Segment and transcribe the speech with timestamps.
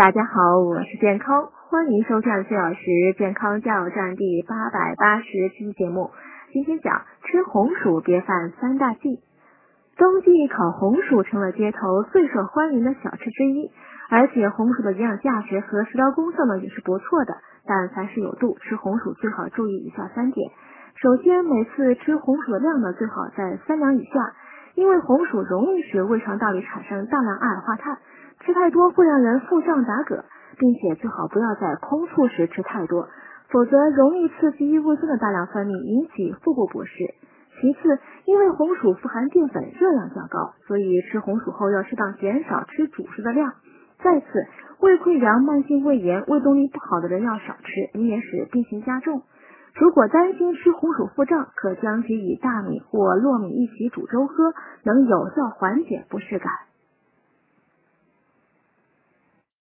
[0.00, 2.80] 大家好，我是健康，欢迎收看四小时
[3.18, 6.10] 健康加油站第八百八十期节目。
[6.54, 9.20] 今天讲吃红薯别犯三大忌。
[9.98, 13.70] 冬季烤红薯成了街头最受欢迎的小吃之一，
[14.08, 17.36] 而且红薯的营养价值和食疗功效呢也是不错的。
[17.66, 20.50] 但凡事有度，吃红薯最好注意以下三点。
[20.94, 24.32] 首先，每次吃红薯的量呢最好在三两以下，
[24.76, 27.98] 因为红薯容易使胃肠道里产生大量二氧化碳。
[28.44, 30.24] 吃太多会让人腹胀打嗝，
[30.58, 33.08] 并且最好不要在空腹时吃太多，
[33.50, 37.14] 否则容易刺激胃酸的大量分泌，引起腹部不适。
[37.60, 43.52] 其次，因为红薯富含淀粉，热量较高，所以吃红薯后要适当减少吃主食的量。
[44.02, 44.26] 再次，
[44.80, 49.20] 胃溃疡、慢性胃炎、胃动力不好的人要少吃，以免使病情加重。
[49.74, 54.54] 如果担心吃红薯腹胀，可将其与大米或糯米一起煮粥喝，
[54.84, 56.48] 能有效缓解不适感。